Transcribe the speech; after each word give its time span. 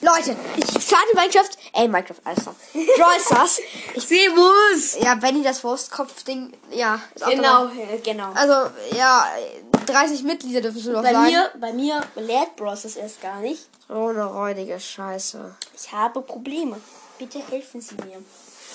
Leute, 0.00 0.36
ich 0.56 0.82
starte 0.82 1.14
Minecraft. 1.14 1.50
Ey, 1.72 1.88
Minecraft, 1.88 2.20
alles 2.24 2.42
klar. 2.42 2.54
Brawl 2.96 3.20
Stars. 3.20 3.60
Ich 3.94 4.04
Servus! 4.06 4.96
Ja, 5.00 5.16
Benny, 5.16 5.42
das 5.42 5.64
Wurstkopf-Ding. 5.64 6.52
Ja, 6.70 7.00
ist 7.14 7.24
auch 7.24 7.30
Genau, 7.30 7.66
dabei. 7.66 7.94
äh, 7.94 7.98
genau. 7.98 8.30
Also, 8.34 8.70
ja, 8.96 9.26
30 9.86 10.22
Mitglieder 10.22 10.60
dürfen 10.60 10.80
schon 10.82 10.92
noch 10.92 11.02
Bei 11.02 11.12
sein. 11.12 11.24
mir, 11.24 11.50
bei 11.58 11.72
mir 11.72 12.00
lädt 12.14 12.54
Bros 12.56 12.82
das 12.82 12.94
erst 12.96 13.20
gar 13.20 13.40
nicht. 13.40 13.66
Oh, 13.88 14.08
eine 14.08 14.24
räudige 14.26 14.78
Scheiße. 14.78 15.56
Ich 15.76 15.90
habe 15.92 16.20
Probleme. 16.22 16.80
Bitte 17.18 17.40
helfen 17.50 17.80
Sie 17.80 17.96
mir. 17.96 18.22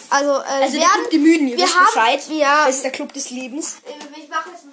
Also, 0.09 0.31
äh, 0.41 0.63
Also 0.63 0.73
wir 0.75 0.83
haben, 0.87 1.03
die 1.11 1.17
Müden, 1.19 1.47
ihr 1.47 1.57
wir 1.57 1.63
wisst 1.65 1.75
haben, 1.77 1.85
Bescheid. 1.85 2.21
Ja, 2.31 2.65
Das 2.65 2.75
ist 2.75 2.83
der 2.83 2.91
Club 2.91 3.13
des 3.13 3.29
Lebens. 3.29 3.77
Äh, 3.85 3.91
ich 4.19 4.29
mache 4.29 4.49
jetzt 4.49 4.63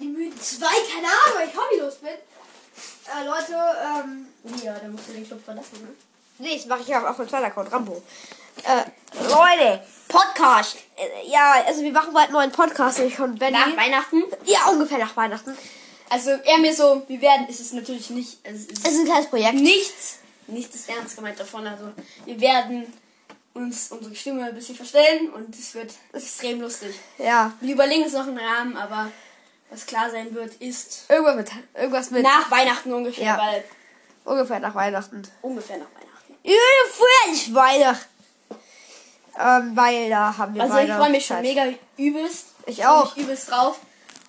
die 0.00 0.06
Müden 0.08 0.40
2, 0.40 0.66
keine 0.66 1.06
Ahnung, 1.06 1.36
weil 1.36 1.48
ich 1.48 1.56
hobbylos 1.56 1.94
bin. 1.96 2.10
Äh, 3.20 3.24
Leute, 3.26 3.54
ähm, 4.04 4.26
Ja, 4.62 4.74
dann 4.78 4.92
musst 4.92 5.08
du 5.08 5.12
den 5.12 5.26
Club 5.26 5.44
verlassen, 5.44 5.80
ne? 5.82 5.88
nee, 6.38 6.56
das 6.56 6.66
mache 6.66 6.80
ich 6.82 6.88
ja 6.88 7.08
auf 7.08 7.18
meinem 7.18 7.28
zweiten 7.28 7.44
Account, 7.46 7.72
Rambo. 7.72 8.02
Äh, 8.64 8.84
Leute, 9.28 9.82
Podcast. 10.08 10.76
Äh, 10.96 11.28
ja, 11.30 11.62
also 11.66 11.82
wir 11.82 11.92
machen 11.92 12.12
bald 12.12 12.26
einen 12.26 12.34
neuen 12.34 12.52
Podcast, 12.52 12.98
ich 13.00 13.18
und 13.20 13.38
Benny. 13.38 13.52
Nach 13.58 13.76
Weihnachten. 13.76 14.22
ja, 14.44 14.66
ungefähr 14.68 14.98
nach 14.98 15.16
Weihnachten. 15.16 15.56
Also 16.10 16.30
eher 16.30 16.58
mir 16.58 16.74
so, 16.74 17.02
wir 17.08 17.20
werden, 17.22 17.48
ist 17.48 17.60
es 17.60 17.72
natürlich 17.72 18.10
nicht, 18.10 18.38
es 18.42 18.66
ist 18.66 18.86
Es 18.86 18.92
ist 18.92 19.00
ein 19.00 19.04
kleines 19.06 19.28
Projekt. 19.28 19.54
nichts, 19.54 20.18
nichts 20.46 20.74
ist 20.74 20.88
ernst 20.90 21.16
gemeint 21.16 21.40
davon. 21.40 21.66
Also 21.66 21.84
wir 22.26 22.40
werden 22.40 22.92
uns 23.54 23.90
unsere 23.92 24.14
Stimme 24.14 24.44
ein 24.44 24.54
bisschen 24.54 24.76
verstellen 24.76 25.30
und 25.30 25.54
es 25.54 25.74
wird 25.74 25.92
extrem 26.12 26.60
lustig. 26.60 26.94
Ja, 27.18 27.52
Wir 27.60 27.74
überlegen 27.74 28.02
uns 28.04 28.12
noch 28.12 28.26
einen 28.26 28.38
Rahmen, 28.38 28.76
aber 28.76 29.10
was 29.72 29.86
klar 29.86 30.10
sein 30.10 30.34
wird, 30.34 30.54
ist 30.56 31.06
irgendwas 31.08 31.36
mit, 31.36 31.50
irgendwas 31.74 32.10
mit, 32.10 32.22
nach 32.22 32.50
Weihnachten 32.50 32.92
ungefähr, 32.92 33.24
Ja. 33.24 33.38
weil 33.38 33.64
ungefähr 34.24 34.60
nach 34.60 34.74
Weihnachten. 34.74 35.22
ungefähr 35.42 35.78
nach 35.78 35.86
Weihnachten. 35.86 36.34
Ungefähr 36.44 37.30
nicht 37.30 37.54
Weihnachten. 37.54 38.06
Ähm, 39.38 39.72
weil 39.74 40.10
da 40.10 40.36
haben 40.36 40.54
wir 40.54 40.62
Also 40.62 40.76
ich 40.78 40.92
freue 40.92 41.10
mich 41.10 41.24
schon 41.24 41.40
mega 41.40 41.64
übelst. 41.96 42.48
Ich 42.66 42.84
auch. 42.84 43.16
mich 43.16 43.24
übelst 43.24 43.50
drauf. 43.50 43.78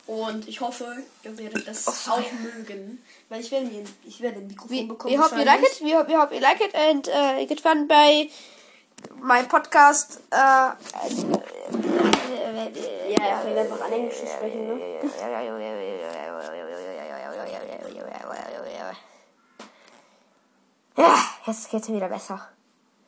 Und 0.08 0.48
ich 0.48 0.60
hoffe, 0.62 0.98
ihr 1.24 1.38
werdet 1.38 1.68
das 1.68 1.86
Oh, 1.88 2.12
auch 2.12 2.32
mögen. 2.32 3.04
Weil 3.30 3.40
ich 3.42 3.52
werde, 3.52 3.66
mir, 3.68 3.84
ich 4.06 4.20
werde 4.22 4.38
ein 4.40 4.48
Mikrofon 4.48 4.78
We, 4.78 4.84
bekommen. 4.88 5.14
we 5.14 5.22
hope 5.22 5.36
you 5.38 5.44
like 5.44 5.62
it. 5.62 5.82
We 5.82 5.96
hope, 5.96 6.10
we 6.10 6.18
hope 6.18 6.34
you 6.34 6.42
like 6.42 6.60
it 6.62 6.74
and 6.76 7.08
uh, 7.10 7.46
get 7.46 7.60
fun 7.62 7.88
by 7.88 8.30
my 9.22 9.44
podcast. 9.44 10.20
Uh, 10.32 10.72
Ja, 12.44 12.68
ich 12.74 13.03
will 13.54 13.62
einfach 13.62 13.82
an 13.82 13.92
Englisch 13.92 14.18
sprechen, 14.18 14.68
ne? 14.68 14.82
Ja, 20.96 21.18
jetzt 21.48 21.72
geht's 21.72 21.90
mir 21.90 21.96
wieder 21.96 22.08
besser. 22.08 22.50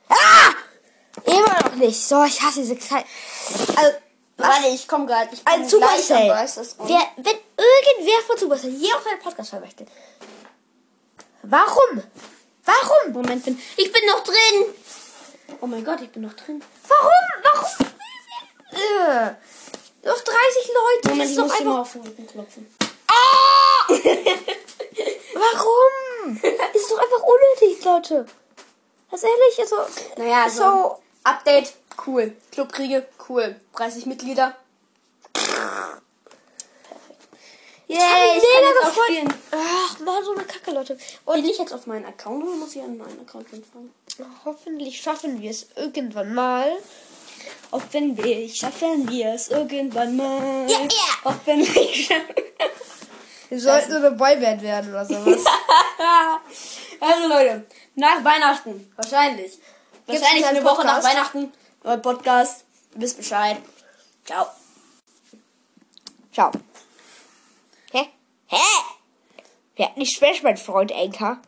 Ah! 0.09 0.53
Immer 1.23 1.61
noch 1.63 1.75
nicht. 1.75 2.01
So, 2.03 2.23
ich 2.23 2.41
hasse 2.41 2.61
diese 2.61 2.79
Zeit. 2.79 3.05
Also, 3.75 3.97
Warte, 4.38 4.67
ich 4.67 4.88
komme 4.88 5.05
gerade. 5.05 5.29
Ich 5.31 5.41
ein 5.45 5.69
komm 5.69 5.79
gleich 5.79 6.01
Supercell. 6.01 6.75
Wer, 6.79 7.01
wenn 7.17 7.38
irgendwer 7.57 8.21
von 8.25 8.38
Supercell 8.38 8.71
je 8.71 8.91
auf 8.91 9.05
einen 9.05 9.19
Podcast 9.19 9.53
hören 9.53 9.61
möchte. 9.61 9.85
Warum? 11.43 12.03
Warum? 12.66 13.13
Moment, 13.13 13.45
bin, 13.45 13.59
ich 13.77 13.91
bin 13.91 14.05
noch 14.07 14.23
drin. 14.23 14.73
Oh 15.61 15.67
mein 15.67 15.85
Gott, 15.85 16.01
ich 16.01 16.09
bin 16.09 16.23
noch 16.23 16.33
drin. 16.33 16.61
Warum? 16.88 17.11
Warum? 17.43 17.95
Äh, 20.36 20.41
noch 20.41 20.53
30 20.55 20.67
Leute. 20.67 21.09
Moment, 21.09 21.22
das 21.22 21.25
ich 21.25 21.31
ist 21.31 21.38
doch 21.38 21.44
muss 21.44 21.52
einfach 21.52 21.66
immer 21.66 21.81
auf 21.81 21.91
den 21.91 22.02
Rücken 22.02 22.28
klopfen. 22.28 22.75
Ah! 23.08 23.88
Warum? 25.33 26.41
Das 26.41 26.81
ist 26.81 26.91
doch 26.91 26.97
einfach 26.97 27.23
unnötig, 27.23 27.83
Leute. 27.83 28.25
Ganz 29.11 29.23
ehrlich, 29.23 29.59
also. 29.59 29.75
Naja, 30.17 30.44
also, 30.44 30.61
so. 30.61 30.97
Update, 31.23 31.73
cool. 32.06 32.36
Clubkriege, 32.52 33.08
cool. 33.30 33.56
30 33.75 34.06
Mitglieder. 34.06 34.56
Perfekt. 35.33 36.01
Yay, 37.88 37.97
ich 37.97 38.44
mega 38.44 38.53
kann 38.53 38.63
jetzt 38.63 38.85
auch 38.85 39.03
spielen. 39.03 39.34
Ach, 39.51 40.00
man, 40.00 40.24
so 40.24 40.31
eine 40.31 40.44
Kacke, 40.44 40.72
Leute. 40.72 40.97
Und 41.25 41.35
bin 41.35 41.45
ich 41.45 41.57
jetzt 41.57 41.74
auf 41.74 41.85
meinen 41.85 42.06
Account 42.06 42.44
oder 42.44 42.56
muss 42.56 42.75
ich 42.75 42.81
an 42.81 42.97
meinen 42.97 43.19
Account 43.22 43.47
anfangen? 43.53 43.94
Hoffentlich 44.45 45.01
schaffen 45.01 45.41
wir 45.41 45.51
es 45.51 45.68
irgendwann 45.75 46.34
mal. 46.34 46.72
Hoffentlich 47.75 48.56
schaffen 48.56 49.06
wir 49.09 49.34
es 49.34 49.50
irgendwann 49.50 50.16
mal. 50.16 50.66
Ja, 50.69 50.80
ja. 50.80 51.25
Hoffentlich. 51.25 52.09
Wir 53.50 53.59
sollten 53.59 53.91
so 53.91 53.97
eine 53.97 54.12
Boyband 54.12 54.62
werden 54.62 54.91
oder 54.91 55.06
sowas. 55.06 55.44
also 57.02 57.28
Leute, 57.28 57.66
nach 57.96 58.24
Weihnachten, 58.24 58.90
wahrscheinlich. 58.96 59.59
Gibt's 60.08 60.22
wahrscheinlich 60.22 60.46
eine 60.46 60.63
Woche 60.63 60.86
nach 60.86 61.02
Podcast? 61.02 61.16
Weihnachten. 61.18 61.53
Neuer 61.84 61.97
Podcast. 61.97 62.63
Ihr 62.94 63.02
wisst 63.02 63.18
Bescheid. 63.18 63.58
Ciao. 64.24 64.47
Ciao. 66.31 66.52
Hä? 67.92 68.07
Hä? 68.47 68.56
Wir 69.75 69.88
hatten 69.88 70.00
nicht 70.00 70.16
Smash, 70.16 70.44
mein 70.44 70.56
Freund 70.56 70.92
Enker. 70.92 71.42